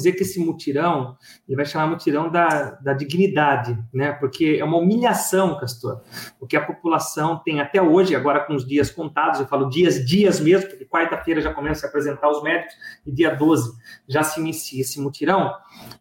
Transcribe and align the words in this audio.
dizer 0.00 0.12
que 0.12 0.22
esse 0.22 0.38
mutirão, 0.40 1.16
ele 1.48 1.56
vai 1.56 1.64
chamar 1.64 1.88
mutirão 1.88 2.30
da, 2.30 2.72
da 2.82 2.92
dignidade, 2.92 3.78
né? 3.92 4.12
Porque 4.12 4.56
é 4.60 4.64
uma 4.64 4.78
humilhação, 4.78 5.58
Castor, 5.58 6.00
o 6.40 6.46
que 6.46 6.56
a 6.56 6.64
população 6.64 7.38
tem 7.38 7.60
até 7.60 7.80
hoje, 7.80 8.14
agora 8.14 8.40
com 8.40 8.54
os 8.54 8.66
dias 8.66 8.90
contados, 8.90 9.40
eu 9.40 9.46
falo 9.46 9.68
dias, 9.68 10.04
dias 10.04 10.40
mesmo, 10.40 10.68
porque 10.68 10.84
quarta-feira 10.84 11.40
já 11.40 11.52
começa 11.52 11.86
a 11.86 11.88
apresentar 11.88 12.28
os 12.30 12.42
médicos 12.42 12.74
e 13.06 13.12
dia 13.12 13.34
12 13.34 13.72
já 14.08 14.22
se 14.22 14.40
inicia 14.40 14.80
esse 14.80 15.00
mutirão. 15.00 15.52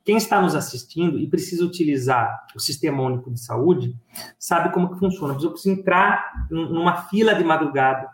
Quem 0.03 0.17
está 0.17 0.41
nos 0.41 0.55
assistindo 0.55 1.19
e 1.19 1.27
precisa 1.27 1.63
utilizar 1.63 2.45
o 2.55 2.59
Sistema 2.59 3.03
Único 3.03 3.31
de 3.31 3.39
Saúde, 3.39 3.95
sabe 4.37 4.73
como 4.73 4.91
que 4.91 4.99
funciona. 4.99 5.37
Eu 5.39 5.51
preciso 5.51 5.75
entrar 5.75 6.47
numa 6.49 7.03
fila 7.03 7.33
de 7.35 7.43
madrugada, 7.43 8.09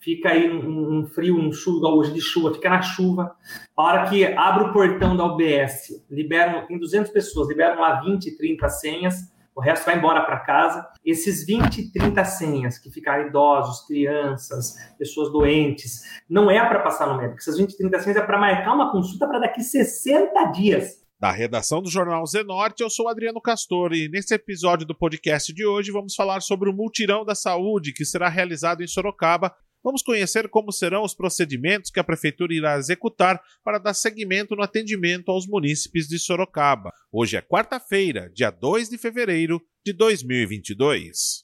fica 0.00 0.30
aí 0.30 0.50
um, 0.50 0.98
um 0.98 1.06
frio, 1.06 1.38
um 1.38 1.52
chuva, 1.52 1.88
hoje 1.88 2.12
de 2.12 2.20
chuva, 2.20 2.54
fica 2.54 2.70
na 2.70 2.82
chuva. 2.82 3.34
A 3.76 3.82
hora 3.82 4.08
que 4.08 4.24
abre 4.24 4.64
o 4.64 4.72
portão 4.72 5.16
da 5.16 5.24
UBS, 5.24 6.04
liberam, 6.10 6.66
tem 6.66 6.78
200 6.78 7.10
pessoas, 7.12 7.48
liberam 7.48 7.80
lá 7.80 8.00
20, 8.00 8.36
30 8.36 8.68
senhas, 8.68 9.32
o 9.58 9.60
resto 9.60 9.86
vai 9.86 9.96
embora 9.96 10.22
para 10.22 10.38
casa. 10.38 10.88
Esses 11.04 11.44
20, 11.44 11.90
30 11.90 12.24
senhas 12.24 12.78
que 12.78 12.90
ficaram 12.90 13.26
idosos, 13.26 13.84
crianças, 13.88 14.76
pessoas 14.96 15.32
doentes, 15.32 16.02
não 16.30 16.48
é 16.48 16.64
para 16.64 16.78
passar 16.78 17.08
no 17.08 17.16
médico. 17.16 17.38
Essas 17.38 17.58
20, 17.58 17.76
30 17.76 17.98
senhas 17.98 18.16
é 18.18 18.22
para 18.22 18.38
marcar 18.38 18.72
uma 18.72 18.92
consulta 18.92 19.26
para 19.26 19.40
daqui 19.40 19.60
60 19.60 20.44
dias. 20.52 20.97
Da 21.20 21.32
redação 21.32 21.82
do 21.82 21.90
jornal 21.90 22.24
Zenorte, 22.26 22.80
eu 22.80 22.88
sou 22.88 23.08
Adriano 23.08 23.40
Castor 23.40 23.92
e 23.92 24.08
nesse 24.08 24.32
episódio 24.34 24.86
do 24.86 24.94
podcast 24.94 25.52
de 25.52 25.66
hoje 25.66 25.90
vamos 25.90 26.14
falar 26.14 26.40
sobre 26.40 26.70
o 26.70 26.72
Multirão 26.72 27.24
da 27.24 27.34
Saúde 27.34 27.92
que 27.92 28.04
será 28.04 28.28
realizado 28.28 28.84
em 28.84 28.86
Sorocaba 28.86 29.52
Vamos 29.82 30.02
conhecer 30.02 30.48
como 30.48 30.72
serão 30.72 31.04
os 31.04 31.14
procedimentos 31.14 31.90
que 31.90 32.00
a 32.00 32.04
Prefeitura 32.04 32.52
irá 32.52 32.76
executar 32.76 33.40
para 33.64 33.78
dar 33.78 33.94
seguimento 33.94 34.56
no 34.56 34.62
atendimento 34.62 35.30
aos 35.30 35.46
munícipes 35.46 36.08
de 36.08 36.18
Sorocaba. 36.18 36.92
Hoje 37.12 37.36
é 37.36 37.42
quarta-feira, 37.42 38.30
dia 38.34 38.50
2 38.50 38.88
de 38.88 38.98
fevereiro 38.98 39.60
de 39.86 39.92
2022. 39.92 41.42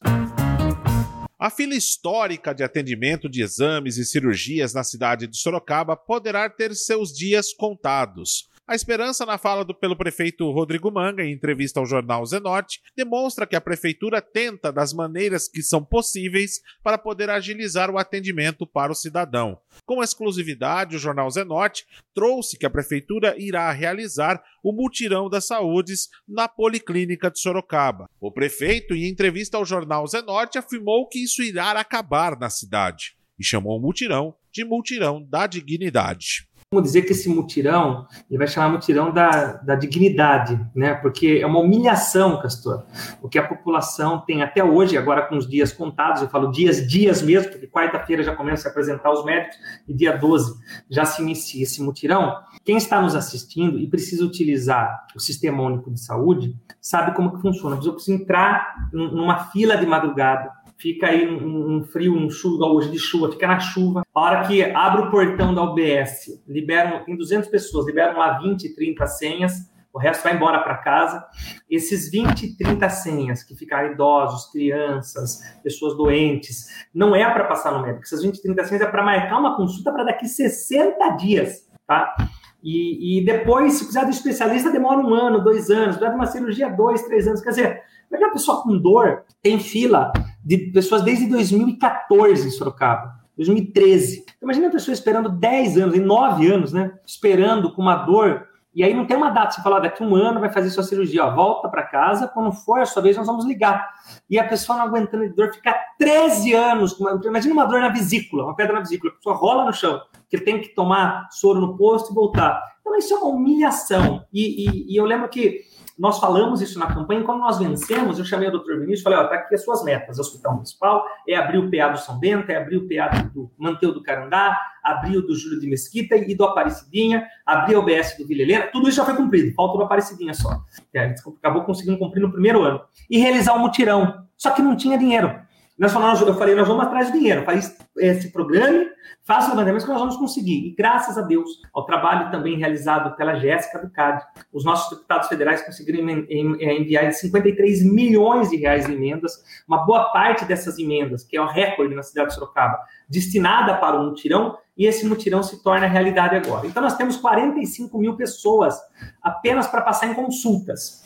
A 1.39 1.51
fila 1.51 1.75
histórica 1.75 2.53
de 2.53 2.65
atendimento 2.65 3.29
de 3.29 3.43
exames 3.43 3.99
e 3.99 4.05
cirurgias 4.05 4.75
na 4.75 4.83
cidade 4.83 5.27
de 5.27 5.37
Sorocaba 5.37 5.97
poderá 5.97 6.51
ter 6.51 6.75
seus 6.75 7.13
dias 7.13 7.53
contados. 7.53 8.49
A 8.67 8.75
esperança 8.75 9.27
na 9.27 9.37
fala 9.37 9.63
do, 9.63 9.75
pelo 9.75 9.95
prefeito 9.95 10.51
Rodrigo 10.51 10.91
Manga, 10.91 11.23
em 11.23 11.35
entrevista 11.35 11.79
ao 11.79 11.85
jornal 11.85 12.25
Zenorte, 12.25 12.81
demonstra 12.97 13.47
que 13.47 13.55
a 13.55 13.61
prefeitura 13.61 14.23
tenta 14.23 14.73
das 14.73 14.95
maneiras 14.95 15.47
que 15.47 15.63
são 15.63 15.85
possíveis 15.85 16.63
para 16.83 16.97
poder 16.97 17.29
agilizar 17.29 17.91
o 17.91 17.99
atendimento 17.99 18.67
para 18.67 18.91
o 18.91 18.95
cidadão. 18.95 19.59
Com 19.85 20.03
exclusividade, 20.03 20.97
o 20.97 20.99
jornal 20.99 21.31
Zenorte 21.31 21.85
trouxe 22.15 22.57
que 22.57 22.65
a 22.65 22.71
prefeitura 22.71 23.35
irá 23.39 23.71
realizar 23.71 24.43
o 24.63 24.73
mutirão 24.73 25.29
das 25.29 25.47
saúdes 25.47 26.09
na 26.27 26.49
Policlínica 26.49 27.31
de 27.31 27.41
Sorocaba. 27.41 28.09
O 28.19 28.33
prefeito, 28.33 28.95
em 28.95 29.07
entrevista 29.07 29.59
ao 29.59 29.67
jornal 29.67 30.07
Zenorte, 30.07 30.57
afirmou 30.57 31.07
que 31.07 31.23
isso 31.23 31.43
irá 31.43 31.73
acabar 31.73 32.39
na 32.39 32.49
cidade 32.49 33.15
e 33.39 33.45
chamou 33.45 33.77
o 33.77 33.83
mutirão 33.83 34.35
de 34.51 34.65
mutirão 34.65 35.23
da 35.23 35.47
dignidade 35.47 36.49
como 36.75 36.83
dizer 36.83 37.03
que 37.03 37.13
esse 37.13 37.29
mutirão, 37.29 38.05
ele 38.29 38.37
vai 38.37 38.49
chamar 38.49 38.71
mutirão 38.71 39.13
da, 39.13 39.53
da 39.59 39.77
dignidade, 39.77 40.61
né? 40.75 40.93
Porque 40.95 41.39
é 41.41 41.47
uma 41.47 41.61
humilhação, 41.61 42.41
Castor, 42.43 42.83
o 43.23 43.29
que 43.29 43.39
a 43.39 43.47
população 43.47 44.19
tem 44.19 44.43
até 44.43 44.65
hoje, 44.65 44.99
agora 44.99 45.23
com 45.23 45.37
os 45.37 45.49
dias 45.49 45.73
contados, 45.73 46.21
eu 46.21 46.29
falo 46.29 46.51
dias, 46.51 46.85
dias 46.85 47.23
mesmo, 47.23 47.53
porque 47.53 47.69
quarta-feira 47.69 48.25
já 48.25 48.35
começa 48.35 48.67
a 48.67 48.73
apresentar 48.73 49.13
os 49.13 49.25
médicos 49.25 49.57
e 49.87 49.95
dia 49.95 50.17
12 50.17 50.53
já 50.91 51.05
se 51.05 51.23
inicia 51.23 51.63
esse 51.63 51.81
mutirão. 51.81 52.35
Quem 52.65 52.77
está 52.77 53.01
nos 53.01 53.15
assistindo 53.15 53.79
e 53.79 53.87
precisa 53.87 54.25
utilizar 54.25 55.07
o 55.15 55.21
Sistema 55.21 55.63
Único 55.63 55.93
de 55.93 56.01
Saúde, 56.01 56.57
sabe 56.81 57.15
como 57.15 57.37
que 57.37 57.41
funciona. 57.41 57.77
Eu 57.77 57.93
preciso 57.93 58.21
entrar 58.21 58.91
numa 58.93 59.45
fila 59.45 59.77
de 59.77 59.87
madrugada, 59.87 60.51
fica 60.77 61.09
aí 61.09 61.29
um, 61.29 61.77
um, 61.77 61.85
frio, 61.85 62.15
um 62.15 62.29
chuva, 62.31 62.67
hoje 62.67 62.91
de 62.91 62.99
chuva, 62.99 63.33
fica 63.33 63.47
na 63.47 63.61
chuva. 63.61 64.03
A 64.15 64.21
hora 64.21 64.47
que 64.47 64.63
abre 64.63 65.03
o 65.03 65.11
portão 65.11 65.55
da 65.55 65.63
UBS, 65.63 66.43
liberam, 66.47 67.05
tem 67.05 67.17
200 67.17 67.49
pessoas, 67.49 67.87
liberam 67.87 68.19
lá 68.19 68.39
20, 68.39 68.75
30 68.75 69.07
senhas, 69.07 69.75
o 69.93 69.99
resto 69.99 70.25
vai 70.25 70.35
embora 70.35 70.59
para 70.61 70.79
casa. 70.79 71.25
Esses 71.71 72.11
20, 72.11 72.57
30 72.57 72.89
senhas 72.91 73.45
que 73.45 73.55
ficaram 73.55 73.93
idosos, 73.93 74.51
crianças, 74.51 75.41
pessoas 75.63 75.97
doentes, 75.97 76.67
não 76.93 77.15
é 77.15 77.25
para 77.33 77.45
passar 77.45 77.73
no 77.73 77.81
médico. 77.81 78.03
Essas 78.03 78.23
20, 78.23 78.43
30 78.43 78.65
senhas 78.65 78.83
é 78.83 78.87
para 78.87 79.05
marcar 79.05 79.39
uma 79.39 79.57
consulta 79.57 79.93
para 79.93 80.03
daqui 80.03 80.27
60 80.27 81.11
dias, 81.11 81.69
tá? 81.87 82.13
E, 82.61 83.19
e, 83.21 83.25
depois, 83.25 83.75
se 83.75 83.81
precisar 83.81 84.07
um 84.07 84.11
especialista, 84.11 84.71
demora 84.71 84.99
um 84.99 85.13
ano, 85.13 85.45
dois 85.45 85.71
anos. 85.71 85.97
Precisar 85.97 86.09
de 86.09 86.15
uma 86.15 86.27
cirurgia, 86.27 86.71
dois, 86.71 87.03
três 87.03 87.29
anos. 87.29 87.43
Quer 87.43 87.51
dizer, 87.51 87.83
a 88.11 88.31
pessoa 88.31 88.63
com 88.63 88.79
dor 88.79 89.23
tem 89.43 89.61
fila 89.61 90.11
de 90.45 90.59
pessoas 90.73 91.03
desde 91.03 91.27
2014 91.27 92.47
em 92.47 92.51
Sorocaba. 92.51 93.25
2013. 93.37 94.25
Imagina 94.43 94.69
a 94.69 94.71
pessoa 94.71 94.93
esperando 94.93 95.29
10 95.29 95.79
anos, 95.79 95.97
em 95.97 96.01
9 96.01 96.47
anos, 96.53 96.73
né? 96.73 96.93
Esperando 97.05 97.73
com 97.73 97.83
uma 97.83 97.97
dor. 97.97 98.47
E 98.75 98.83
aí 98.83 98.93
não 98.93 99.07
tem 99.07 99.17
uma 99.17 99.31
data, 99.31 99.53
você 99.53 99.63
fala, 99.63 99.81
daqui 99.81 100.03
um 100.03 100.17
ano 100.17 100.41
vai 100.41 100.53
fazer 100.53 100.69
sua 100.69 100.83
cirurgia, 100.83 101.25
ó, 101.25 101.33
volta 101.33 101.69
para 101.69 101.85
casa, 101.85 102.27
quando 102.27 102.51
for 102.51 102.81
a 102.81 102.85
sua 102.85 103.01
vez, 103.01 103.17
nós 103.17 103.27
vamos 103.27 103.45
ligar. 103.45 103.89
E 104.29 104.37
a 104.37 104.49
pessoa 104.49 104.77
não 104.77 104.87
aguentando 104.87 105.29
de 105.29 105.33
dor, 105.33 105.53
fica 105.55 105.77
13 105.97 106.55
anos, 106.55 106.99
uma, 106.99 107.21
imagina 107.25 107.55
uma 107.55 107.67
dor 107.67 107.81
na 107.81 107.89
vesícula, 107.89 108.45
uma 108.45 108.57
pedra 108.57 108.73
na 108.73 108.81
vesícula, 108.81 109.13
a 109.13 109.15
pessoa 109.15 109.37
rola 109.37 109.65
no 109.65 109.73
chão, 109.73 110.01
que 110.29 110.39
tem 110.39 110.61
que 110.61 110.75
tomar 110.75 111.29
soro 111.31 111.61
no 111.61 111.77
posto 111.77 112.11
e 112.11 112.15
voltar. 112.15 112.61
Então 112.81 112.97
isso 112.99 113.15
é 113.15 113.17
uma 113.17 113.29
humilhação. 113.29 114.25
E, 114.33 114.69
e, 114.69 114.93
e 114.93 114.97
eu 114.97 115.05
lembro 115.05 115.29
que 115.29 115.61
nós 115.99 116.19
falamos 116.19 116.61
isso 116.61 116.79
na 116.79 116.93
campanha, 116.93 117.23
quando 117.23 117.39
nós 117.39 117.59
vencemos, 117.59 118.19
eu 118.19 118.25
chamei 118.25 118.49
o 118.49 118.51
doutor 118.51 118.81
Vinícius 118.81 119.01
e 119.01 119.03
falei, 119.05 119.19
ó, 119.19 119.29
tá 119.29 119.37
aqui 119.37 119.55
as 119.55 119.63
suas 119.63 119.85
metas, 119.85 120.19
Hospital 120.19 120.55
Municipal, 120.55 121.05
é 121.29 121.37
abrir 121.37 121.59
o 121.59 121.71
PA 121.71 121.89
do 121.89 121.99
São 121.99 122.19
Bento, 122.19 122.51
é 122.51 122.57
abrir 122.57 122.79
o 122.79 122.89
PA 122.89 123.23
do 123.33 123.51
Manteu 123.57 123.95
do 123.95 124.03
Carandá, 124.03 124.59
abrir 124.83 125.19
o 125.19 125.23
do 125.23 125.37
Júlio 125.37 125.61
de 125.61 125.69
Mesquita 125.69 126.17
e 126.17 126.35
do 126.35 126.45
Aparecidinha, 126.45 127.27
abrir 127.47 127.77
o 127.77 127.81
OBS 127.81 128.17
do 128.19 128.27
Vilheleira, 128.27 128.71
tudo 128.73 128.89
isso 128.89 128.97
já 128.97 129.05
foi 129.05 129.15
cumprido, 129.15 129.55
falta 129.55 129.79
do 129.79 129.85
Aparecidinha 129.85 130.35
só. 130.35 130.61
É, 130.93 131.15
acabou 131.39 131.63
conseguindo 131.63 131.99
cumprir 131.99 132.21
no 132.21 132.33
primeiro 132.33 132.63
ano. 132.63 132.81
E 133.09 133.19
realizar 133.19 133.55
o 133.55 133.59
um 133.59 133.61
mutirão, 133.61 134.27
só 134.37 134.51
que 134.51 134.63
não 134.63 134.77
tinha 134.77 134.99
dinheiro. 134.99 135.44
Nós 135.77 135.93
falamos, 135.93 136.21
eu 136.21 136.35
falei, 136.35 136.55
nós 136.55 136.69
vamos 136.69 136.85
atrás 136.85 137.11
do 137.11 137.19
dinheiro. 137.19 137.45
Falei, 137.45 137.61
esse 137.99 138.31
programa, 138.31 138.87
faça 139.25 139.49
o 139.49 139.51
levantamento 139.51 139.83
que 139.83 139.91
nós 139.91 139.99
vamos 139.99 140.17
conseguir. 140.17 140.69
E 140.69 140.75
graças 140.75 141.19
a 141.19 141.23
Deus, 141.23 141.51
ao 141.75 141.85
trabalho 141.85 142.31
também 142.31 142.57
realizado 142.57 143.17
pela 143.17 143.35
Jéssica 143.35 143.81
do 143.81 143.91
CAD, 143.91 144.25
os 144.53 144.65
nossos 144.65 144.89
deputados 144.97 145.29
federais 145.29 145.63
conseguiram 145.63 146.09
é, 146.09 146.75
enviar 146.79 147.13
53 147.13 147.85
milhões 147.85 148.51
de 148.51 148.57
reais 148.57 148.87
de 148.87 148.93
emendas. 148.93 149.43
Uma 149.67 149.85
boa 149.85 150.13
parte 150.13 150.45
dessas 150.45 150.79
emendas, 150.79 151.25
que 151.25 151.37
é 151.37 151.41
o 151.41 151.47
recorde 151.47 151.93
na 151.93 152.05
cidade 152.05 152.29
de 152.29 152.35
Sorocaba, 152.35 152.79
destinada 153.09 153.75
para 153.75 153.99
o 153.99 154.05
mutirão, 154.05 154.57
e 154.77 154.87
esse 154.87 155.05
mutirão 155.05 155.43
se 155.43 155.61
torna 155.61 155.89
realidade 155.89 156.37
agora. 156.37 156.69
Então, 156.69 156.83
nós 156.83 156.97
temos 156.97 157.17
45 157.17 157.99
mil 157.99 158.17
pessoas 158.17 158.79
apenas 159.21 159.67
para 159.67 159.83
passar 159.83 160.07
em 160.07 160.15
consultas. 160.15 161.05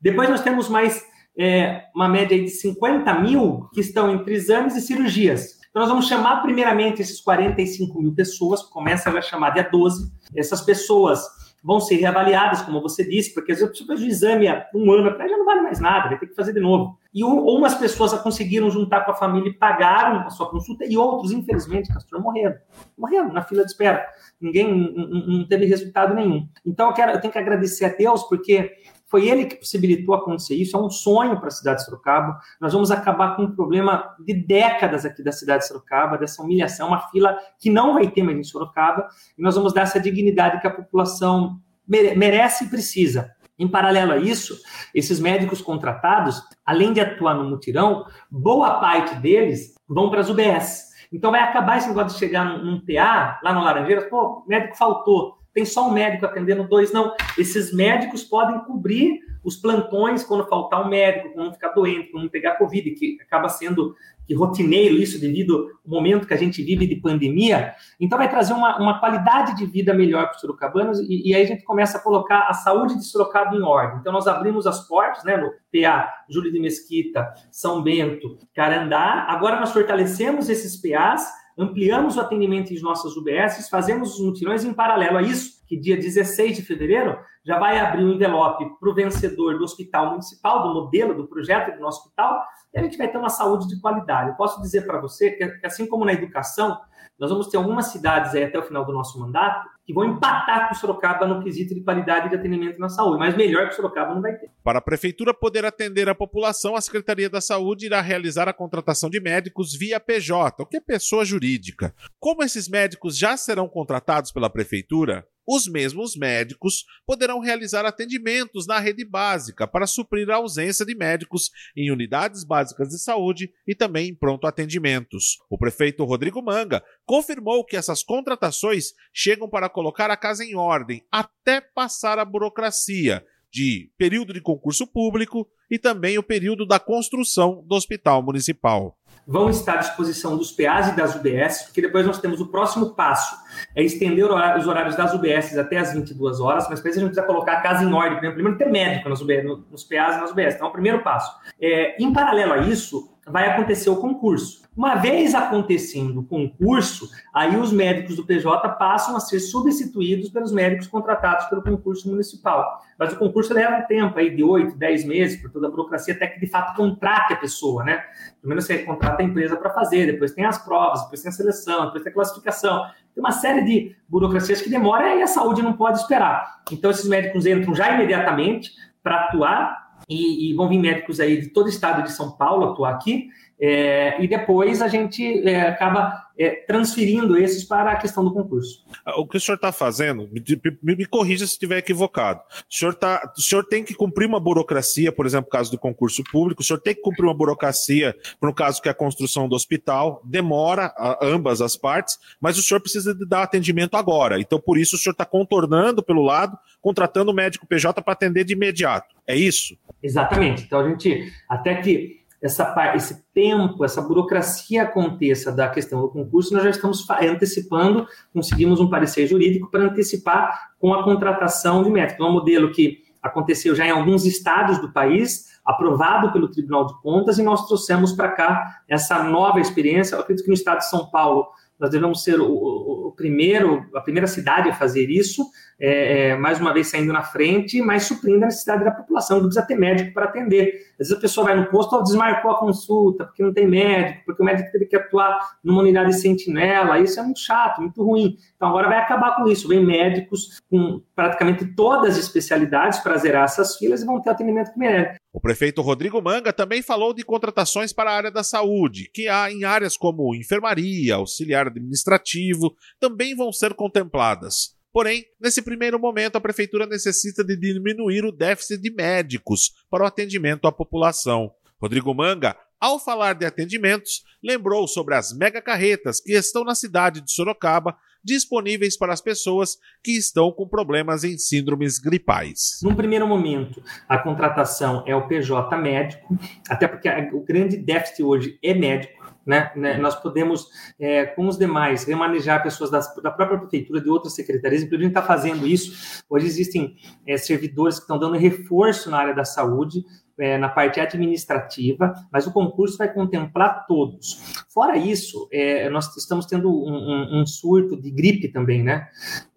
Depois, 0.00 0.28
nós 0.28 0.40
temos 0.40 0.68
mais 0.68 1.04
é, 1.38 1.84
uma 1.94 2.08
média 2.08 2.38
de 2.38 2.48
50 2.48 3.14
mil 3.20 3.68
que 3.72 3.80
estão 3.80 4.12
entre 4.12 4.34
exames 4.34 4.74
e 4.74 4.80
cirurgias. 4.80 5.58
Então, 5.70 5.82
nós 5.82 5.88
vamos 5.88 6.08
chamar 6.08 6.42
primeiramente 6.42 7.00
esses 7.00 7.20
45 7.20 8.02
mil 8.02 8.12
pessoas, 8.12 8.62
começa 8.62 9.10
a 9.10 9.22
chamar 9.22 9.50
dia 9.50 9.68
12. 9.70 10.10
Essas 10.34 10.62
pessoas 10.62 11.20
vão 11.62 11.80
ser 11.80 11.96
reavaliadas, 11.96 12.62
como 12.62 12.80
você 12.80 13.04
disse, 13.04 13.34
porque 13.34 13.52
às 13.52 13.60
vezes 13.60 13.88
o 13.88 14.04
exame 14.04 14.48
há 14.48 14.66
um 14.74 14.90
ano 14.92 15.08
atrás 15.08 15.30
já 15.30 15.36
não 15.36 15.44
vale 15.44 15.60
mais 15.60 15.80
nada, 15.80 16.08
vai 16.08 16.18
ter 16.18 16.26
que 16.26 16.34
fazer 16.34 16.52
de 16.52 16.60
novo. 16.60 16.96
E 17.12 17.22
ou 17.22 17.56
umas 17.56 17.74
pessoas 17.74 18.12
conseguiram 18.14 18.70
juntar 18.70 19.04
com 19.04 19.10
a 19.10 19.14
família 19.14 19.50
e 19.50 19.52
pagaram 19.52 20.26
a 20.26 20.30
sua 20.30 20.50
consulta, 20.50 20.84
e 20.84 20.96
outros, 20.96 21.32
infelizmente, 21.32 21.92
Castor, 21.92 22.20
morreram. 22.22 22.56
Morreram 22.96 23.32
na 23.32 23.42
fila 23.42 23.64
de 23.64 23.70
espera. 23.70 24.06
Ninguém 24.40 24.94
não 25.26 25.46
teve 25.46 25.66
resultado 25.66 26.14
nenhum. 26.14 26.48
Então, 26.64 26.88
eu, 26.88 26.94
quero, 26.94 27.12
eu 27.12 27.20
tenho 27.20 27.32
que 27.32 27.38
agradecer 27.38 27.84
a 27.84 27.88
Deus, 27.88 28.22
porque 28.24 28.72
foi 29.08 29.26
ele 29.26 29.46
que 29.46 29.56
possibilitou 29.56 30.14
acontecer 30.14 30.54
isso. 30.54 30.76
É 30.76 30.80
um 30.80 30.90
sonho 30.90 31.38
para 31.38 31.48
a 31.48 31.50
cidade 31.50 31.78
de 31.78 31.86
Sorocaba. 31.86 32.38
Nós 32.60 32.74
vamos 32.74 32.90
acabar 32.90 33.34
com 33.34 33.44
um 33.44 33.50
problema 33.50 34.14
de 34.20 34.34
décadas 34.34 35.04
aqui 35.04 35.22
da 35.22 35.32
cidade 35.32 35.62
de 35.62 35.68
Sorocaba, 35.68 36.18
dessa 36.18 36.42
humilhação, 36.42 36.88
uma 36.88 37.08
fila 37.08 37.36
que 37.58 37.70
não 37.70 37.94
vai 37.94 38.08
ter 38.10 38.22
mais 38.22 38.36
em 38.36 38.44
Sorocaba. 38.44 39.08
E 39.36 39.42
nós 39.42 39.56
vamos 39.56 39.72
dar 39.72 39.82
essa 39.82 39.98
dignidade 39.98 40.60
que 40.60 40.66
a 40.66 40.70
população 40.70 41.58
merece 41.86 42.64
e 42.64 42.68
precisa. 42.68 43.34
Em 43.58 43.66
paralelo 43.66 44.12
a 44.12 44.18
isso, 44.18 44.56
esses 44.94 45.18
médicos 45.18 45.60
contratados, 45.60 46.40
além 46.64 46.92
de 46.92 47.00
atuar 47.00 47.34
no 47.34 47.48
mutirão, 47.48 48.06
boa 48.30 48.78
parte 48.78 49.16
deles 49.16 49.74
vão 49.88 50.10
para 50.10 50.20
as 50.20 50.28
UBS. 50.28 50.88
Então 51.10 51.30
vai 51.30 51.40
acabar 51.40 51.78
esse 51.78 51.88
negócio 51.88 52.12
de 52.12 52.18
chegar 52.18 52.44
num, 52.44 52.78
PA, 52.80 53.40
lá 53.42 53.52
no 53.54 53.62
Laranjeiras, 53.62 54.04
pô, 54.10 54.44
médico 54.46 54.76
faltou 54.76 55.37
tem 55.58 55.64
só 55.64 55.88
um 55.88 55.92
médico 55.92 56.24
atendendo 56.24 56.68
dois. 56.68 56.92
Não, 56.92 57.12
esses 57.36 57.74
médicos 57.74 58.22
podem 58.22 58.60
cobrir 58.60 59.18
os 59.42 59.56
plantões 59.56 60.22
quando 60.22 60.46
faltar 60.46 60.86
um 60.86 60.88
médico, 60.88 61.34
quando 61.34 61.52
ficar 61.52 61.70
doente, 61.70 62.12
quando 62.12 62.30
pegar 62.30 62.58
Covid, 62.58 62.88
que 62.92 63.18
acaba 63.20 63.48
sendo 63.48 63.96
que 64.24 64.34
rotineiro 64.34 64.96
isso 64.96 65.20
devido 65.20 65.70
ao 65.84 65.90
momento 65.90 66.28
que 66.28 66.34
a 66.34 66.36
gente 66.36 66.62
vive 66.62 66.86
de 66.86 66.96
pandemia. 66.96 67.74
Então 67.98 68.16
vai 68.16 68.30
trazer 68.30 68.52
uma, 68.52 68.78
uma 68.78 69.00
qualidade 69.00 69.56
de 69.56 69.66
vida 69.66 69.92
melhor 69.92 70.26
para 70.26 70.36
os 70.36 70.40
sorocabanos 70.40 71.00
e, 71.00 71.30
e, 71.30 71.34
aí 71.34 71.42
a 71.42 71.46
gente 71.46 71.64
começa 71.64 71.98
a 71.98 72.00
colocar 72.00 72.46
a 72.46 72.52
saúde 72.52 72.96
de 72.96 73.04
Sorocaba 73.04 73.56
em 73.56 73.62
ordem. 73.62 73.98
Então 73.98 74.12
nós 74.12 74.28
abrimos 74.28 74.64
as 74.64 74.86
portas, 74.86 75.24
né, 75.24 75.36
no 75.36 75.50
PA 75.72 76.12
Júlio 76.28 76.52
de 76.52 76.60
Mesquita, 76.60 77.32
São 77.50 77.82
Bento, 77.82 78.38
Carandá. 78.54 79.26
Agora 79.28 79.58
nós 79.58 79.72
fortalecemos 79.72 80.48
esses 80.48 80.76
PAs 80.76 81.26
ampliamos 81.58 82.16
o 82.16 82.20
atendimento 82.20 82.72
em 82.72 82.80
nossas 82.80 83.16
UBSs, 83.16 83.68
fazemos 83.68 84.14
os 84.14 84.24
mutirões 84.24 84.64
em 84.64 84.72
paralelo 84.72 85.18
a 85.18 85.22
isso, 85.22 85.64
que 85.66 85.76
dia 85.76 85.96
16 85.96 86.56
de 86.56 86.62
fevereiro 86.62 87.18
já 87.44 87.58
vai 87.58 87.78
abrir 87.78 88.04
um 88.04 88.12
envelope 88.12 88.64
para 88.78 88.88
o 88.88 88.94
vencedor 88.94 89.58
do 89.58 89.64
hospital 89.64 90.10
municipal, 90.10 90.62
do 90.62 90.74
modelo, 90.74 91.14
do 91.14 91.26
projeto 91.26 91.74
do 91.74 91.80
nosso 91.80 92.00
hospital, 92.00 92.42
e 92.72 92.78
a 92.78 92.82
gente 92.82 92.96
vai 92.96 93.10
ter 93.10 93.18
uma 93.18 93.28
saúde 93.28 93.66
de 93.66 93.80
qualidade. 93.80 94.30
Eu 94.30 94.36
posso 94.36 94.62
dizer 94.62 94.86
para 94.86 95.00
você 95.00 95.32
que, 95.32 95.66
assim 95.66 95.86
como 95.86 96.04
na 96.04 96.12
educação, 96.12 96.78
nós 97.18 97.30
vamos 97.30 97.48
ter 97.48 97.56
algumas 97.56 97.86
cidades 97.86 98.34
aí 98.34 98.44
até 98.44 98.58
o 98.58 98.62
final 98.62 98.84
do 98.84 98.92
nosso 98.92 99.18
mandato 99.18 99.68
que 99.88 99.94
vão 99.94 100.04
empatar 100.04 100.68
com 100.68 100.74
Sorocaba 100.74 101.26
no 101.26 101.42
quesito 101.42 101.74
de 101.74 101.80
qualidade 101.80 102.28
de 102.28 102.36
atendimento 102.36 102.78
na 102.78 102.90
saúde, 102.90 103.20
mas 103.20 103.34
melhor 103.34 103.70
que 103.70 103.74
Sorocaba 103.74 104.14
não 104.14 104.20
vai 104.20 104.36
ter. 104.36 104.50
Para 104.62 104.80
a 104.80 104.82
prefeitura 104.82 105.32
poder 105.32 105.64
atender 105.64 106.10
a 106.10 106.14
população, 106.14 106.76
a 106.76 106.80
Secretaria 106.82 107.30
da 107.30 107.40
Saúde 107.40 107.86
irá 107.86 108.02
realizar 108.02 108.46
a 108.48 108.52
contratação 108.52 109.08
de 109.08 109.18
médicos 109.18 109.74
via 109.74 109.98
PJ, 109.98 110.62
o 110.62 110.66
que 110.66 110.76
é 110.76 110.80
pessoa 110.80 111.24
jurídica. 111.24 111.94
Como 112.20 112.44
esses 112.44 112.68
médicos 112.68 113.16
já 113.16 113.34
serão 113.38 113.66
contratados 113.66 114.30
pela 114.30 114.50
prefeitura, 114.50 115.26
os 115.48 115.66
mesmos 115.66 116.14
médicos 116.14 116.84
poderão 117.06 117.40
realizar 117.40 117.86
atendimentos 117.86 118.66
na 118.66 118.78
rede 118.78 119.02
básica 119.02 119.66
para 119.66 119.86
suprir 119.86 120.28
a 120.28 120.34
ausência 120.34 120.84
de 120.84 120.94
médicos 120.94 121.50
em 121.74 121.90
unidades 121.90 122.44
básicas 122.44 122.90
de 122.90 122.98
saúde 122.98 123.50
e 123.66 123.74
também 123.74 124.10
em 124.10 124.14
pronto 124.14 124.46
atendimentos. 124.46 125.38
O 125.48 125.56
prefeito 125.56 126.04
Rodrigo 126.04 126.42
Manga 126.42 126.84
confirmou 127.06 127.64
que 127.64 127.78
essas 127.78 128.02
contratações 128.02 128.92
chegam 129.10 129.48
para 129.48 129.70
colocar 129.70 130.10
a 130.10 130.18
casa 130.18 130.44
em 130.44 130.54
ordem 130.54 131.02
até 131.10 131.62
passar 131.62 132.18
a 132.18 132.26
burocracia 132.26 133.24
de 133.50 133.90
período 133.96 134.34
de 134.34 134.42
concurso 134.42 134.86
público 134.86 135.48
e 135.70 135.78
também 135.78 136.18
o 136.18 136.22
período 136.22 136.66
da 136.66 136.78
construção 136.78 137.64
do 137.66 137.74
hospital 137.74 138.22
municipal 138.22 138.98
vão 139.28 139.50
estar 139.50 139.74
à 139.74 139.76
disposição 139.76 140.38
dos 140.38 140.50
PAs 140.50 140.88
e 140.88 140.96
das 140.96 141.14
UBS, 141.14 141.64
porque 141.64 141.82
depois 141.82 142.06
nós 142.06 142.18
temos 142.18 142.40
o 142.40 142.46
próximo 142.46 142.94
passo, 142.94 143.36
é 143.74 143.82
estender 143.82 144.24
os 144.24 144.66
horários 144.66 144.96
das 144.96 145.14
UBS 145.14 145.56
até 145.56 145.78
as 145.78 145.92
22 145.92 146.40
horas, 146.40 146.66
mas 146.68 146.80
para 146.80 146.90
isso 146.90 146.98
a 146.98 147.02
gente 147.02 147.12
precisa 147.12 147.26
colocar 147.26 147.54
a 147.54 147.60
casa 147.60 147.84
em 147.84 147.92
ordem, 147.92 148.18
primeiro 148.18 148.58
ter 148.58 148.70
médico 148.70 149.08
nos, 149.08 149.20
UBS, 149.20 149.44
nos 149.70 149.84
PAs 149.84 150.16
e 150.16 150.20
nas 150.20 150.30
UBS, 150.30 150.54
então 150.54 150.66
é 150.66 150.70
o 150.70 150.72
primeiro 150.72 151.02
passo. 151.02 151.32
É, 151.60 152.02
em 152.02 152.12
paralelo 152.12 152.52
a 152.52 152.58
isso, 152.58 153.18
vai 153.30 153.48
acontecer 153.48 153.90
o 153.90 153.96
concurso. 153.96 154.66
Uma 154.76 154.94
vez 154.94 155.34
acontecendo 155.34 156.20
o 156.20 156.24
concurso, 156.24 157.10
aí 157.34 157.56
os 157.56 157.72
médicos 157.72 158.16
do 158.16 158.24
PJ 158.24 158.68
passam 158.76 159.16
a 159.16 159.20
ser 159.20 159.40
substituídos 159.40 160.28
pelos 160.28 160.52
médicos 160.52 160.86
contratados 160.86 161.46
pelo 161.46 161.62
concurso 161.62 162.08
municipal. 162.08 162.80
Mas 162.96 163.12
o 163.12 163.16
concurso 163.16 163.52
leva 163.52 163.78
um 163.78 163.86
tempo 163.86 164.18
aí 164.18 164.34
de 164.34 164.42
oito, 164.42 164.76
dez 164.76 165.04
meses, 165.04 165.40
por 165.40 165.50
toda 165.50 165.66
a 165.66 165.70
burocracia, 165.70 166.14
até 166.14 166.28
que 166.28 166.40
de 166.40 166.46
fato 166.46 166.76
contrate 166.76 167.32
a 167.32 167.36
pessoa, 167.36 167.82
né? 167.82 168.04
Primeiro 168.40 168.62
você 168.62 168.78
contrata 168.78 169.22
a 169.22 169.24
empresa 169.24 169.56
para 169.56 169.70
fazer, 169.70 170.06
depois 170.06 170.32
tem 170.32 170.44
as 170.44 170.58
provas, 170.58 171.02
depois 171.02 171.22
tem 171.22 171.28
a 171.28 171.32
seleção, 171.32 171.86
depois 171.86 172.02
tem 172.04 172.10
a 172.10 172.14
classificação. 172.14 172.84
Tem 173.18 173.24
uma 173.24 173.32
série 173.32 173.62
de 173.62 173.96
burocracias 174.08 174.62
que 174.62 174.70
demora 174.70 175.16
e 175.16 175.22
a 175.24 175.26
saúde 175.26 175.60
não 175.60 175.72
pode 175.72 175.98
esperar. 175.98 176.62
Então 176.70 176.88
esses 176.88 177.08
médicos 177.08 177.46
entram 177.46 177.74
já 177.74 177.92
imediatamente 177.92 178.70
para 179.02 179.24
atuar 179.24 179.88
e, 180.08 180.52
e, 180.52 180.54
vão 180.54 180.68
vir 180.68 180.78
médicos 180.78 181.18
aí 181.18 181.40
de 181.40 181.48
todo 181.48 181.66
o 181.66 181.68
estado 181.68 182.04
de 182.04 182.12
São 182.12 182.30
Paulo 182.30 182.70
atuar 182.70 182.94
aqui, 182.94 183.28
é, 183.60 184.22
e 184.22 184.28
depois 184.28 184.80
a 184.80 184.86
gente 184.86 185.42
é, 185.48 185.62
acaba 185.62 186.27
é, 186.38 186.50
transferindo 186.66 187.36
esses 187.36 187.64
para 187.64 187.92
a 187.92 187.96
questão 187.96 188.24
do 188.24 188.32
concurso. 188.32 188.84
O 189.16 189.26
que 189.26 189.36
o 189.36 189.40
senhor 189.40 189.56
está 189.56 189.72
fazendo, 189.72 190.28
me, 190.30 190.42
me, 190.82 190.96
me, 190.96 191.04
corrija 191.04 191.44
se 191.44 191.52
estiver 191.52 191.78
equivocado. 191.78 192.40
O 192.70 192.74
senhor, 192.74 192.94
tá, 192.94 193.32
o 193.36 193.40
senhor 193.40 193.64
tem 193.64 193.82
que 193.82 193.94
cumprir 193.94 194.26
uma 194.26 194.38
burocracia, 194.38 195.10
por 195.10 195.26
exemplo, 195.26 195.48
no 195.48 195.50
caso 195.50 195.70
do 195.70 195.78
concurso 195.78 196.22
público, 196.30 196.62
o 196.62 196.64
senhor 196.64 196.78
tem 196.78 196.94
que 196.94 197.00
cumprir 197.00 197.24
uma 197.24 197.34
burocracia, 197.34 198.14
no 198.40 198.54
caso 198.54 198.80
que 198.80 198.88
é 198.88 198.92
a 198.92 198.94
construção 198.94 199.48
do 199.48 199.56
hospital, 199.56 200.22
demora 200.24 200.92
a, 200.96 201.18
ambas 201.22 201.60
as 201.60 201.76
partes, 201.76 202.18
mas 202.40 202.56
o 202.56 202.62
senhor 202.62 202.80
precisa 202.80 203.14
dar 203.26 203.42
atendimento 203.42 203.96
agora. 203.96 204.40
Então, 204.40 204.60
por 204.60 204.78
isso, 204.78 204.96
o 204.96 204.98
senhor 204.98 205.12
está 205.12 205.24
contornando 205.24 206.02
pelo 206.02 206.22
lado, 206.22 206.56
contratando 206.80 207.32
o 207.32 207.34
médico 207.34 207.66
PJ 207.66 208.00
para 208.02 208.12
atender 208.12 208.44
de 208.44 208.52
imediato. 208.52 209.16
É 209.26 209.34
isso? 209.36 209.76
Exatamente. 210.02 210.64
Então, 210.64 210.80
a 210.80 210.88
gente, 210.88 211.32
até 211.48 211.76
que 211.76 212.17
essa, 212.40 212.92
esse 212.94 213.24
tempo, 213.32 213.84
essa 213.84 214.00
burocracia 214.00 214.84
aconteça 214.84 215.50
da 215.50 215.68
questão 215.68 216.00
do 216.00 216.08
concurso, 216.08 216.54
nós 216.54 216.62
já 216.62 216.70
estamos 216.70 217.04
antecipando, 217.10 218.06
conseguimos 218.32 218.80
um 218.80 218.88
parecer 218.88 219.26
jurídico 219.26 219.70
para 219.70 219.84
antecipar 219.84 220.70
com 220.78 220.94
a 220.94 221.02
contratação 221.02 221.82
de 221.82 221.90
médicos. 221.90 222.24
É 222.24 222.28
um 222.28 222.32
modelo 222.32 222.70
que 222.70 223.02
aconteceu 223.20 223.74
já 223.74 223.86
em 223.86 223.90
alguns 223.90 224.24
estados 224.24 224.78
do 224.78 224.92
país, 224.92 225.58
aprovado 225.64 226.32
pelo 226.32 226.48
Tribunal 226.48 226.86
de 226.86 227.00
Contas, 227.02 227.38
e 227.38 227.42
nós 227.42 227.66
trouxemos 227.66 228.12
para 228.12 228.30
cá 228.30 228.82
essa 228.88 229.22
nova 229.22 229.60
experiência. 229.60 230.14
Eu 230.14 230.20
acredito 230.20 230.44
que 230.44 230.50
no 230.50 230.54
estado 230.54 230.78
de 230.78 230.88
São 230.88 231.10
Paulo 231.10 231.48
nós 231.78 231.90
devemos 231.90 232.22
ser 232.24 232.40
o, 232.40 232.46
o 232.46 232.97
primeiro, 233.18 233.84
a 233.94 234.00
primeira 234.00 234.28
cidade 234.28 234.70
a 234.70 234.72
fazer 234.72 235.10
isso, 235.10 235.44
é, 235.80 236.30
é, 236.30 236.36
mais 236.36 236.60
uma 236.60 236.72
vez 236.72 236.88
saindo 236.88 237.12
na 237.12 237.22
frente, 237.22 237.82
mas 237.82 238.04
suprindo 238.04 238.44
a 238.44 238.46
necessidade 238.46 238.84
da 238.84 238.90
população, 238.90 239.38
não 239.38 239.46
precisa 239.46 239.66
ter 239.66 239.76
médico 239.76 240.14
para 240.14 240.24
atender. 240.24 240.86
Às 240.92 241.08
vezes 241.08 241.12
a 241.12 241.20
pessoa 241.20 241.46
vai 241.48 241.56
no 241.56 241.66
posto, 241.66 242.02
desmarcou 242.02 242.50
a 242.50 242.58
consulta, 242.58 243.24
porque 243.24 243.42
não 243.42 243.52
tem 243.52 243.66
médico, 243.66 244.22
porque 244.24 244.42
o 244.42 244.44
médico 244.44 244.70
teve 244.72 244.86
que 244.86 244.96
atuar 244.96 245.58
numa 245.62 245.82
unidade 245.82 246.10
de 246.10 246.20
sentinela, 246.20 246.98
isso 246.98 247.18
é 247.20 247.22
muito 247.22 247.40
chato, 247.40 247.80
muito 247.80 248.02
ruim. 248.02 248.36
Então 248.56 248.68
agora 248.68 248.88
vai 248.88 248.98
acabar 248.98 249.36
com 249.36 249.46
isso, 249.48 249.68
vem 249.68 249.84
médicos 249.84 250.60
com 250.70 251.02
praticamente 251.14 251.66
todas 251.74 252.14
as 252.14 252.24
especialidades 252.24 253.00
para 253.00 253.16
zerar 253.16 253.44
essas 253.44 253.76
filas 253.76 254.02
e 254.02 254.06
vão 254.06 254.20
ter 254.20 254.30
atendimento 254.30 254.72
que 254.72 254.78
merece. 254.78 255.18
O 255.32 255.40
prefeito 255.40 255.82
Rodrigo 255.82 256.22
Manga 256.22 256.52
também 256.52 256.80
falou 256.80 257.12
de 257.12 257.22
contratações 257.22 257.92
para 257.92 258.10
a 258.10 258.14
área 258.14 258.30
da 258.30 258.42
saúde, 258.42 259.10
que 259.12 259.28
há 259.28 259.52
em 259.52 259.64
áreas 259.64 259.96
como 259.96 260.34
enfermaria, 260.34 261.16
auxiliar 261.16 261.66
administrativo, 261.66 262.74
também 262.98 263.36
vão 263.36 263.52
ser 263.52 263.74
contempladas. 263.74 264.76
Porém, 264.90 265.26
nesse 265.38 265.60
primeiro 265.60 265.98
momento, 265.98 266.36
a 266.36 266.40
prefeitura 266.40 266.86
necessita 266.86 267.44
de 267.44 267.56
diminuir 267.56 268.24
o 268.24 268.32
déficit 268.32 268.80
de 268.80 268.90
médicos 268.90 269.72
para 269.90 270.02
o 270.02 270.06
atendimento 270.06 270.66
à 270.66 270.72
população. 270.72 271.52
Rodrigo 271.80 272.14
Manga, 272.14 272.56
ao 272.80 272.98
falar 272.98 273.34
de 273.34 273.44
atendimentos, 273.44 274.22
lembrou 274.42 274.88
sobre 274.88 275.14
as 275.14 275.36
mega 275.36 275.60
carretas 275.60 276.20
que 276.20 276.32
estão 276.32 276.64
na 276.64 276.74
cidade 276.74 277.20
de 277.20 277.30
Sorocaba 277.30 277.96
disponíveis 278.28 278.96
para 278.96 279.12
as 279.12 279.20
pessoas 279.22 279.78
que 280.04 280.12
estão 280.12 280.52
com 280.52 280.68
problemas 280.68 281.24
em 281.24 281.38
síndromes 281.38 281.98
gripais. 281.98 282.78
Num 282.82 282.94
primeiro 282.94 283.26
momento, 283.26 283.82
a 284.06 284.18
contratação 284.18 285.02
é 285.06 285.16
o 285.16 285.26
PJ 285.26 285.76
médico, 285.78 286.38
até 286.68 286.86
porque 286.86 287.08
o 287.32 287.40
grande 287.40 287.78
déficit 287.78 288.22
hoje 288.22 288.58
é 288.62 288.74
médico. 288.74 289.18
Né? 289.46 289.72
né? 289.74 289.96
Nós 289.96 290.14
podemos, 290.14 290.66
é, 291.00 291.24
com 291.24 291.48
os 291.48 291.56
demais, 291.56 292.04
remanejar 292.04 292.62
pessoas 292.62 292.90
das, 292.90 293.14
da 293.22 293.30
própria 293.30 293.58
prefeitura, 293.58 293.98
de 293.98 294.10
outras 294.10 294.34
secretarias, 294.34 294.82
inclusive 294.82 295.04
a 295.04 295.08
gente 295.08 295.16
está 295.16 295.26
fazendo 295.26 295.66
isso. 295.66 296.22
Hoje 296.28 296.46
existem 296.46 296.96
é, 297.26 297.38
servidores 297.38 297.96
que 297.96 298.02
estão 298.02 298.18
dando 298.18 298.36
reforço 298.36 299.10
na 299.10 299.16
área 299.16 299.34
da 299.34 299.46
saúde, 299.46 300.04
é, 300.38 300.56
na 300.56 300.68
parte 300.68 301.00
administrativa, 301.00 302.14
mas 302.32 302.46
o 302.46 302.52
concurso 302.52 302.96
vai 302.96 303.12
contemplar 303.12 303.86
todos. 303.86 304.64
Fora 304.68 304.96
isso, 304.96 305.48
é, 305.52 305.88
nós 305.90 306.16
estamos 306.16 306.46
tendo 306.46 306.70
um, 306.70 306.92
um, 306.92 307.40
um, 307.40 307.46
surto 307.46 308.00
de 308.00 308.10
gripe 308.10 308.48
também, 308.48 308.82
né? 308.82 309.08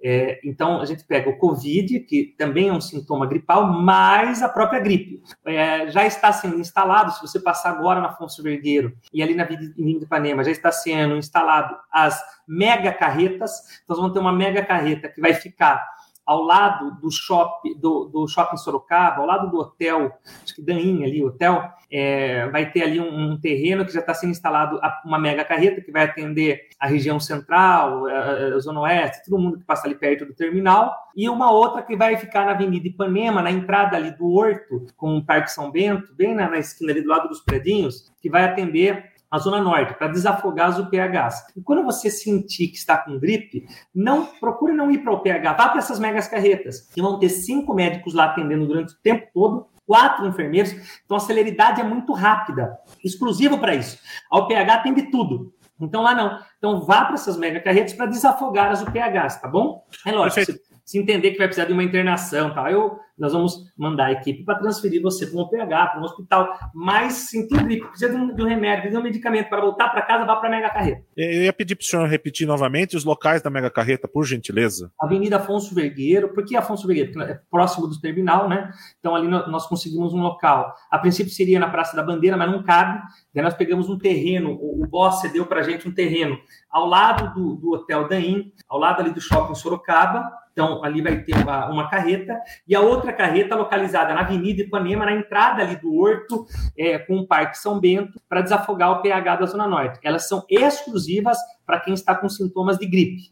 É, 0.04 0.40
então, 0.44 0.82
a 0.82 0.86
gente 0.86 1.04
pega 1.04 1.30
o 1.30 1.38
Covid, 1.38 2.00
que 2.02 2.34
também 2.38 2.70
é 2.70 2.74
um 2.74 2.82
sintoma 2.82 3.28
gripal, 3.28 3.72
mais 3.72 4.42
a 4.42 4.50
própria 4.50 4.80
gripe. 4.80 5.22
É, 5.46 5.90
já 5.92 6.06
está 6.06 6.34
sendo 6.34 6.60
instalado, 6.60 7.12
se 7.12 7.22
você 7.22 7.40
passar 7.40 7.70
agora 7.70 8.02
na 8.02 8.08
Afonso 8.08 8.42
Vergueiro 8.42 8.94
e 9.14 9.22
ali 9.22 9.36
na 9.36 9.44
Avenida 9.44 9.74
de 9.74 10.04
Ipanema, 10.06 10.44
já 10.44 10.52
está 10.52 10.72
sendo 10.72 11.16
instalado 11.16 11.76
as 11.92 12.20
mega 12.48 12.92
carretas. 12.92 13.52
Então, 13.84 13.96
vamos 13.96 14.14
ter 14.14 14.20
uma 14.20 14.34
mega 14.34 14.64
carreta 14.64 15.08
que 15.08 15.22
vai 15.22 15.34
ficar 15.34 15.86
ao 16.26 16.44
lado 16.44 17.00
do 17.02 17.12
shopping, 17.12 17.78
do, 17.78 18.06
do 18.06 18.28
shopping 18.28 18.58
Sorocaba, 18.58 19.22
ao 19.22 19.26
lado 19.26 19.50
do 19.50 19.58
hotel, 19.58 20.12
acho 20.44 20.56
que 20.56 20.62
Dainha 20.62 21.08
ali, 21.08 21.24
hotel, 21.24 21.64
é, 21.92 22.48
vai 22.50 22.72
ter 22.72 22.84
ali 22.84 23.00
um, 23.00 23.32
um 23.32 23.40
terreno 23.40 23.86
que 23.86 23.92
já 23.92 24.00
está 24.00 24.14
sendo 24.14 24.30
instalado 24.32 24.80
uma 25.04 25.20
mega 25.20 25.44
carreta 25.44 25.82
que 25.82 25.92
vai 25.92 26.04
atender 26.04 26.70
a 26.80 26.88
região 26.88 27.20
central, 27.20 28.06
a, 28.08 28.56
a, 28.56 28.60
Zona 28.60 28.82
Oeste, 28.82 29.26
todo 29.26 29.42
mundo 29.42 29.58
que 29.58 29.66
passa 29.66 29.88
ali 29.88 29.96
perto 29.96 30.26
do 30.26 30.34
terminal, 30.34 30.96
e 31.16 31.28
uma 31.28 31.52
outra 31.52 31.82
que 31.82 31.98
vai 31.98 32.16
ficar 32.16 32.46
na 32.46 32.52
Avenida 32.52 32.88
Ipanema, 32.88 33.42
na 33.42 33.52
entrada 33.52 33.98
ali 33.98 34.12
do 34.12 34.30
Horto, 34.30 34.88
com 34.96 35.18
o 35.18 35.26
Parque 35.26 35.52
São 35.52 35.70
Bento, 35.70 36.14
bem 36.16 36.34
na, 36.34 36.50
na 36.50 36.60
esquina 36.60 36.92
ali 36.92 37.02
do 37.02 37.10
lado 37.10 37.28
dos 37.28 37.42
predinhos, 37.42 38.12
que 38.22 38.30
vai 38.30 38.44
atender 38.44 39.11
a 39.32 39.40
zona 39.40 39.62
norte, 39.62 39.94
para 39.94 40.10
desafogar 40.10 40.68
as 40.68 40.78
UPHs. 40.78 41.56
E 41.56 41.62
quando 41.62 41.84
você 41.84 42.12
sentir 42.12 42.68
que 42.68 42.78
está 42.78 42.98
com 42.98 43.18
gripe, 43.18 43.66
não 43.96 44.26
procure 44.26 44.74
não 44.74 44.92
ir 44.92 45.00
para 45.00 45.14
o 45.14 45.16
UPH, 45.16 45.56
vá 45.58 45.70
para 45.70 45.78
essas 45.78 46.00
megas 46.00 46.28
carretas, 46.28 46.82
que 46.94 47.02
vão 47.02 47.18
ter 47.18 47.30
cinco 47.30 47.74
médicos 47.74 48.14
lá 48.14 48.26
atendendo 48.26 48.68
durante 48.68 48.94
o 48.94 48.98
tempo 49.02 49.28
todo, 49.34 49.68
quatro 49.88 50.28
enfermeiros, 50.28 50.74
então 51.06 51.16
a 51.16 51.20
celeridade 51.20 51.80
é 51.80 51.84
muito 51.84 52.12
rápida, 52.14 52.78
exclusivo 53.04 53.58
para 53.58 53.74
isso. 53.74 53.98
A 54.30 54.40
UPH 54.40 54.84
tem 54.84 54.94
de 54.94 55.04
tudo. 55.10 55.54
Então 55.80 56.02
lá 56.02 56.14
não. 56.14 56.40
Então 56.58 56.82
vá 56.82 57.06
para 57.06 57.16
essas 57.16 57.38
mega 57.38 57.60
carretas 57.60 57.94
para 57.94 58.06
desafogar 58.06 58.72
as 58.72 58.82
UPHs, 58.82 59.42
tá 59.42 59.48
bom? 59.48 59.84
É 60.06 60.12
lógico, 60.12 60.46
se, 60.46 60.62
se, 60.86 61.00
entender 61.00 61.32
que 61.32 61.38
vai 61.38 61.48
precisar 61.48 61.68
de 61.68 61.74
uma 61.74 61.84
internação, 61.84 62.54
tá? 62.54 62.72
Eu 62.72 63.00
nós 63.22 63.34
vamos 63.34 63.72
mandar 63.78 64.06
a 64.06 64.12
equipe 64.14 64.44
para 64.44 64.58
transferir 64.58 65.00
você 65.00 65.28
para 65.28 65.40
um 65.40 65.48
PH, 65.48 65.88
para 65.88 66.02
um 66.02 66.04
hospital, 66.04 66.58
mas 66.74 67.14
sentiu 67.14 67.64
gripe, 67.64 67.86
precisa 67.88 68.12
de 68.12 68.16
um, 68.16 68.34
de 68.34 68.42
um, 68.42 68.48
remédio, 68.48 68.82
precisa 68.82 69.00
de 69.00 69.02
um 69.02 69.04
medicamento 69.04 69.48
para 69.48 69.62
voltar 69.62 69.90
para 69.90 70.02
casa, 70.02 70.26
vá 70.26 70.38
para 70.38 70.50
a 70.50 70.52
Mega 70.52 70.70
Carreta. 70.72 71.04
Eu 71.16 71.44
ia 71.44 71.54
pedir 71.54 71.76
para 71.76 71.84
o 71.84 71.86
senhor 71.86 72.08
repetir 72.08 72.48
novamente 72.48 72.98
os 72.98 73.06
locais 73.06 73.44
da 73.44 73.52
Mega 73.52 73.70
Carreta, 73.70 74.08
por 74.08 74.26
gentileza. 74.26 74.92
Avenida 75.00 75.38
Afonso 75.38 75.76
Vergueiro, 75.76 76.30
por 76.30 76.44
que 76.44 76.58
Afonso 76.58 76.88
Vergueiro? 76.88 77.12
Porque 77.12 77.32
é 77.32 77.40
próximo 77.52 77.88
do 77.88 78.00
terminal, 78.02 78.50
né? 78.50 78.72
Então 79.00 79.16
ali 79.16 79.28
nós 79.28 79.68
conseguimos 79.68 80.16
um 80.16 80.22
local. 80.22 80.74
A 80.90 80.98
princípio 80.98 81.32
seria 81.32 81.60
na 81.60 81.70
Praça 81.70 81.96
da 81.96 82.02
Bandeira, 82.02 82.36
mas 82.36 82.50
não 82.50 82.64
cabe. 82.64 83.00
Daí 83.36 83.44
nós 83.44 83.54
pegamos 83.54 83.88
um 83.88 84.00
terreno, 84.00 84.58
o, 84.60 84.84
o 84.84 84.88
boss 84.88 85.22
cedeu 85.22 85.46
para 85.46 85.60
a 85.60 85.64
gente 85.64 85.88
um 85.88 85.94
terreno 85.94 86.40
ao 86.72 86.88
lado 86.88 87.34
do, 87.36 87.56
do 87.56 87.74
Hotel 87.74 88.08
Daim, 88.08 88.52
ao 88.68 88.80
lado 88.80 89.02
ali 89.02 89.14
do 89.14 89.22
Shopping 89.22 89.54
Sorocaba, 89.54 90.41
então, 90.52 90.84
ali 90.84 91.02
vai 91.02 91.24
ter 91.24 91.36
uma, 91.36 91.70
uma, 91.70 91.90
carreta, 91.90 92.38
e 92.68 92.76
a 92.76 92.82
outra 92.82 93.14
carreta 93.14 93.56
localizada 93.56 94.14
na 94.14 94.22
Avenida 94.22 94.62
Ipanema, 94.62 95.06
na 95.06 95.14
entrada 95.14 95.62
ali 95.62 95.78
do 95.78 95.94
Horto, 95.96 96.46
é, 96.78 97.00
com 97.00 97.18
o 97.20 97.28
Parque 97.28 97.58
São 97.58 97.80
Bento, 97.80 98.20
para 98.28 98.42
desafogar 98.42 98.92
o 98.92 99.02
pH 99.02 99.38
da 99.38 99.46
Zona 99.46 99.68
Norte. 99.68 100.00
Elas 100.04 100.28
são 100.28 100.46
exclusivas 100.50 101.38
para 101.66 101.80
quem 101.80 101.94
está 101.94 102.14
com 102.14 102.28
sintomas 102.28 102.78
de 102.78 102.86
gripe, 102.86 103.32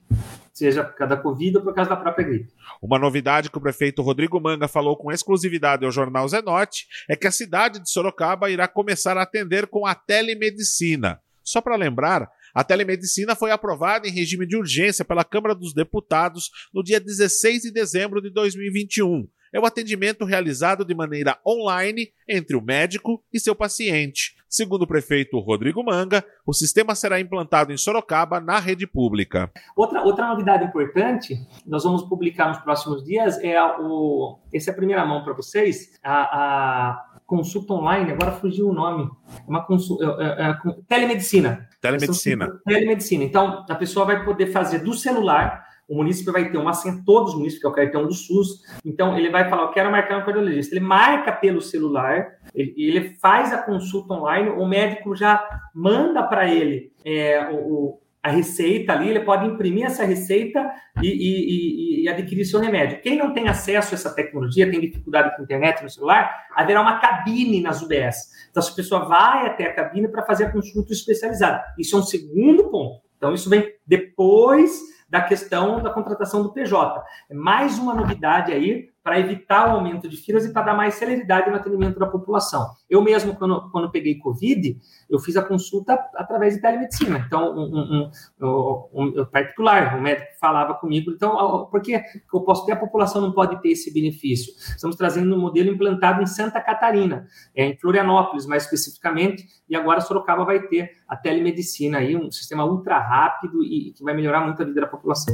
seja 0.53 0.83
por 0.83 0.95
causa 0.95 1.15
da 1.15 1.21
Covid 1.21 1.57
ou 1.57 1.63
por 1.63 1.73
causa 1.73 1.89
da 1.89 1.97
própria 1.97 2.25
gripe. 2.25 2.53
Uma 2.81 2.97
novidade 2.97 3.49
que 3.49 3.57
o 3.57 3.61
prefeito 3.61 4.01
Rodrigo 4.01 4.39
Manga 4.39 4.67
falou 4.67 4.95
com 4.95 5.11
exclusividade 5.11 5.83
ao 5.83 5.91
jornal 5.91 6.27
Zenote 6.27 6.87
é 7.09 7.17
que 7.17 7.27
a 7.27 7.31
cidade 7.31 7.79
de 7.79 7.89
Sorocaba 7.89 8.49
irá 8.49 8.67
começar 8.67 9.17
a 9.17 9.23
atender 9.23 9.67
com 9.67 9.85
a 9.85 9.93
telemedicina. 9.93 11.19
Só 11.43 11.59
para 11.61 11.75
lembrar, 11.75 12.29
a 12.59 12.63
telemedicina 12.65 13.37
foi 13.37 13.51
aprovada 13.51 14.05
em 14.05 14.11
regime 14.11 14.45
de 14.45 14.57
urgência 14.57 15.05
pela 15.05 15.23
Câmara 15.23 15.55
dos 15.55 15.73
Deputados 15.73 16.51
no 16.73 16.83
dia 16.83 16.99
16 16.99 17.61
de 17.61 17.71
dezembro 17.71 18.21
de 18.21 18.29
2021. 18.29 19.25
É 19.53 19.57
o 19.61 19.65
atendimento 19.65 20.25
realizado 20.25 20.83
de 20.83 20.93
maneira 20.93 21.39
online 21.47 22.09
entre 22.27 22.57
o 22.57 22.61
médico 22.61 23.23
e 23.33 23.39
seu 23.39 23.55
paciente. 23.55 24.35
Segundo 24.49 24.81
o 24.81 24.87
prefeito 24.87 25.39
Rodrigo 25.39 25.83
Manga, 25.83 26.25
o 26.45 26.51
sistema 26.51 26.95
será 26.95 27.19
implantado 27.19 27.71
em 27.71 27.77
Sorocaba 27.77 28.39
na 28.41 28.59
rede 28.59 28.85
pública. 28.85 29.49
Outra, 29.75 30.03
outra 30.03 30.27
novidade 30.27 30.65
importante, 30.65 31.39
nós 31.65 31.83
vamos 31.83 32.03
publicar 32.03 32.49
nos 32.49 32.57
próximos 32.57 33.03
dias, 33.05 33.37
é 33.43 33.57
o. 33.79 34.39
Essa 34.53 34.71
é 34.71 34.73
a 34.73 34.75
primeira 34.75 35.05
mão 35.05 35.23
para 35.23 35.33
vocês, 35.33 35.99
a, 36.03 36.23
a 36.23 37.08
consulta 37.29 37.73
online, 37.73 38.11
agora 38.11 38.31
fugiu 38.31 38.67
o 38.67 38.73
nome. 38.73 39.07
É 39.27 39.49
uma 39.49 39.63
consulta. 39.63 40.03
É, 40.03 40.25
é, 40.25 40.49
é, 40.49 40.55
telemedicina. 40.87 41.69
Telemedicina. 41.79 42.59
Telemedicina. 42.65 43.23
Então, 43.23 43.63
a 43.69 43.75
pessoa 43.75 44.05
vai 44.05 44.25
poder 44.25 44.47
fazer 44.47 44.79
do 44.79 44.95
celular, 44.95 45.63
o 45.87 45.95
município 45.95 46.33
vai 46.33 46.49
ter 46.51 46.57
uma 46.57 46.73
senha, 46.73 47.01
todos 47.05 47.31
os 47.31 47.37
municípios, 47.37 47.61
que 47.61 47.67
é 47.67 47.69
o 47.69 47.73
cartão 47.73 48.07
do 48.07 48.13
SUS. 48.13 48.63
Então, 48.83 49.15
ele 49.15 49.29
vai 49.29 49.47
falar, 49.47 49.63
eu 49.63 49.71
quero 49.71 49.91
marcar 49.91 50.17
um 50.17 50.25
cardiologista. 50.25 50.75
Ele 50.75 50.83
marca 50.83 51.31
pelo 51.31 51.61
celular, 51.61 52.27
ele, 52.53 52.73
ele 52.75 53.09
faz 53.15 53.53
a 53.53 53.61
consulta 53.61 54.15
online, 54.15 54.49
o 54.49 54.65
médico 54.67 55.15
já 55.15 55.43
manda 55.73 56.23
para 56.23 56.51
ele 56.51 56.91
é, 57.05 57.47
o, 57.51 57.99
a 58.21 58.29
receita 58.29 58.91
ali, 58.91 59.09
ele 59.09 59.21
pode 59.21 59.45
imprimir 59.45 59.85
essa 59.85 60.03
receita 60.03 60.69
e, 61.01 61.07
e, 61.07 62.01
e, 62.01 62.03
e, 62.03 62.09
adquirir 62.09 62.43
seu 62.43 62.59
remédio. 62.59 63.01
Quem 63.01 63.17
não 63.17 63.33
tem 63.33 63.47
acesso 63.47 63.93
a 63.93 63.95
essa 63.95 64.13
tecnologia, 64.13 64.69
tem 64.69 64.81
dificuldade 64.81 65.35
com 65.35 65.43
internet 65.43 65.81
no 65.81 65.89
celular, 65.89 66.29
haverá 66.53 66.81
uma 66.81 66.99
cabine 66.99 67.61
nas 67.61 67.81
UBS. 67.81 68.29
Então, 68.51 68.61
a 68.61 68.75
pessoa 68.75 69.05
vai 69.05 69.47
até 69.47 69.65
a 69.65 69.73
cabine 69.73 70.09
para 70.09 70.25
fazer 70.25 70.45
a 70.45 70.51
consulta 70.51 70.91
especializada. 70.91 71.63
Isso 71.77 71.95
é 71.95 71.99
um 71.99 72.03
segundo 72.03 72.69
ponto. 72.69 73.01
Então, 73.17 73.33
isso 73.33 73.49
vem 73.49 73.73
depois 73.87 74.79
da 75.09 75.21
questão 75.21 75.81
da 75.81 75.89
contratação 75.89 76.43
do 76.43 76.53
PJ. 76.53 77.03
É 77.29 77.33
mais 77.33 77.79
uma 77.79 77.93
novidade 77.93 78.51
aí 78.51 78.89
para 79.09 79.19
evitar 79.19 79.67
o 79.67 79.71
aumento 79.71 80.07
de 80.07 80.17
filas 80.17 80.45
e 80.45 80.53
para 80.53 80.67
dar 80.67 80.75
mais 80.75 80.93
celeridade 80.93 81.49
no 81.49 81.55
atendimento 81.55 81.97
da 81.97 82.05
população. 82.05 82.69
Eu 82.87 83.01
mesmo, 83.01 83.35
quando, 83.35 83.67
quando 83.71 83.89
peguei 83.89 84.19
Covid, 84.19 84.77
eu 85.09 85.17
fiz 85.17 85.35
a 85.35 85.41
consulta 85.41 85.93
através 86.13 86.53
de 86.53 86.61
telemedicina. 86.61 87.17
Então, 87.25 87.57
um, 87.57 88.11
um, 88.39 88.47
um, 88.93 89.21
um 89.21 89.25
particular, 89.25 89.97
o 89.97 90.01
médico 90.03 90.27
falava 90.39 90.75
comigo, 90.75 91.09
então, 91.09 91.67
por 91.71 91.81
que 91.81 91.99
eu 92.31 92.41
posso 92.41 92.67
ter, 92.67 92.73
a 92.73 92.75
população 92.75 93.19
não 93.19 93.31
pode 93.31 93.59
ter 93.63 93.69
esse 93.69 93.91
benefício? 93.91 94.53
Estamos 94.75 94.95
trazendo 94.95 95.35
um 95.35 95.39
modelo 95.39 95.71
implantado 95.71 96.21
em 96.21 96.27
Santa 96.27 96.61
Catarina, 96.61 97.25
é, 97.55 97.65
em 97.65 97.77
Florianópolis, 97.79 98.45
mais 98.45 98.65
especificamente, 98.65 99.43
e 99.67 99.75
agora 99.75 100.01
Sorocaba 100.01 100.45
vai 100.45 100.67
ter 100.67 100.91
a 101.07 101.17
telemedicina 101.17 101.97
aí, 101.97 102.15
um 102.15 102.29
sistema 102.29 102.63
ultra 102.63 102.99
rápido 102.99 103.63
e 103.63 103.91
que 103.91 104.03
vai 104.03 104.13
melhorar 104.13 104.45
muito 104.45 104.61
a 104.61 104.65
vida 104.65 104.81
da 104.81 104.87
população. 104.87 105.33